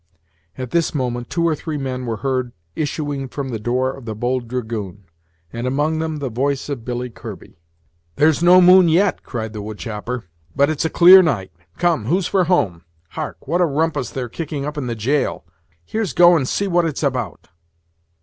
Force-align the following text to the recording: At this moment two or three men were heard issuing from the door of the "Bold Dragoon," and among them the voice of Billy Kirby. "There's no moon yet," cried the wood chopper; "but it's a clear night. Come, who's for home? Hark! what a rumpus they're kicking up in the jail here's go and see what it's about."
At 0.57 0.71
this 0.71 0.95
moment 0.95 1.29
two 1.29 1.47
or 1.47 1.53
three 1.55 1.77
men 1.77 2.07
were 2.07 2.15
heard 2.25 2.53
issuing 2.75 3.27
from 3.27 3.49
the 3.49 3.59
door 3.59 3.91
of 3.93 4.05
the 4.05 4.15
"Bold 4.15 4.47
Dragoon," 4.47 5.03
and 5.53 5.67
among 5.67 5.99
them 5.99 6.17
the 6.17 6.29
voice 6.31 6.69
of 6.69 6.83
Billy 6.83 7.11
Kirby. 7.11 7.59
"There's 8.15 8.41
no 8.41 8.61
moon 8.61 8.89
yet," 8.89 9.21
cried 9.21 9.53
the 9.53 9.61
wood 9.61 9.77
chopper; 9.77 10.23
"but 10.55 10.71
it's 10.71 10.85
a 10.85 10.89
clear 10.89 11.21
night. 11.21 11.51
Come, 11.77 12.05
who's 12.05 12.25
for 12.25 12.45
home? 12.45 12.83
Hark! 13.09 13.45
what 13.47 13.61
a 13.61 13.65
rumpus 13.67 14.09
they're 14.09 14.27
kicking 14.27 14.65
up 14.65 14.75
in 14.75 14.87
the 14.87 14.95
jail 14.95 15.45
here's 15.85 16.13
go 16.13 16.35
and 16.35 16.47
see 16.47 16.67
what 16.67 16.85
it's 16.85 17.03
about." 17.03 17.49